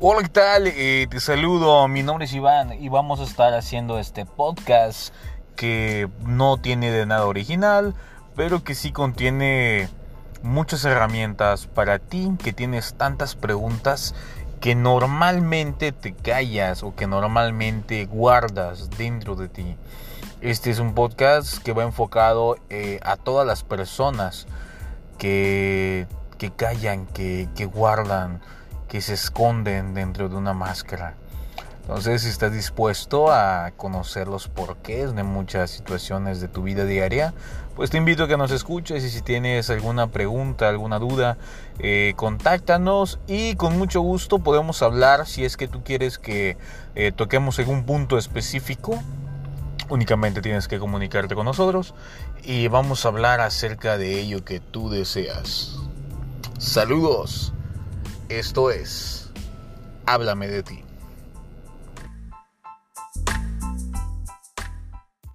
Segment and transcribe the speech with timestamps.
[0.00, 0.68] Hola, ¿qué tal?
[0.68, 5.12] Eh, te saludo, mi nombre es Iván y vamos a estar haciendo este podcast
[5.56, 7.96] que no tiene de nada original,
[8.36, 9.88] pero que sí contiene
[10.44, 14.14] muchas herramientas para ti que tienes tantas preguntas
[14.60, 19.74] que normalmente te callas o que normalmente guardas dentro de ti.
[20.40, 24.46] Este es un podcast que va enfocado eh, a todas las personas
[25.18, 26.06] que,
[26.38, 28.40] que callan, que, que guardan,
[28.88, 31.14] que se esconden dentro de una máscara.
[31.82, 37.32] Entonces, si estás dispuesto a conocer los porqués de muchas situaciones de tu vida diaria,
[37.76, 41.38] pues te invito a que nos escuches y si tienes alguna pregunta, alguna duda,
[41.78, 46.58] eh, contáctanos y con mucho gusto podemos hablar si es que tú quieres que
[46.94, 49.00] eh, toquemos algún punto específico
[49.90, 51.94] Únicamente tienes que comunicarte con nosotros
[52.42, 55.76] y vamos a hablar acerca de ello que tú deseas.
[56.58, 57.54] Saludos.
[58.28, 59.30] Esto es
[60.04, 60.87] Háblame de ti.